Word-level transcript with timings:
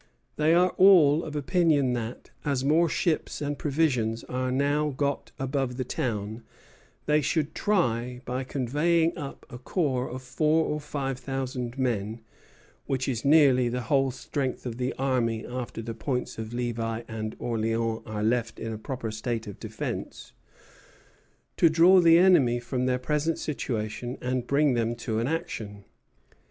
They 0.35 0.55
are 0.55 0.71
all 0.77 1.23
of 1.23 1.35
opinion 1.35 1.93
that, 1.93 2.31
as 2.43 2.65
more 2.65 2.89
ships 2.89 3.39
and 3.39 3.59
provisions 3.59 4.23
are 4.23 4.51
now 4.51 4.89
got 4.89 5.31
above 5.37 5.77
the 5.77 5.83
town, 5.83 6.41
they 7.05 7.21
should 7.21 7.53
try, 7.53 8.21
by 8.25 8.43
conveying 8.43 9.15
up 9.15 9.45
a 9.47 9.59
corps 9.59 10.09
of 10.09 10.23
four 10.23 10.65
or 10.65 10.79
five 10.79 11.19
thousand 11.19 11.77
men 11.77 12.21
(which 12.87 13.07
is 13.07 13.23
nearly 13.23 13.69
the 13.69 13.81
whole 13.81 14.09
strength 14.09 14.65
of 14.65 14.77
the 14.79 14.91
army 14.97 15.45
after 15.45 15.83
the 15.83 15.93
Points 15.93 16.39
of 16.39 16.51
Levi 16.51 17.03
and 17.07 17.35
Orleans 17.37 17.99
are 18.07 18.23
left 18.23 18.57
in 18.57 18.73
a 18.73 18.79
proper 18.79 19.11
state 19.11 19.45
of 19.45 19.59
defence), 19.59 20.33
to 21.57 21.69
draw 21.69 21.99
the 22.01 22.17
enemy 22.17 22.59
from 22.59 22.87
their 22.87 22.97
present 22.97 23.37
situation 23.37 24.17
and 24.19 24.47
bring 24.47 24.73
them 24.73 24.95
to 24.95 25.19
an 25.19 25.27
action. 25.27 25.85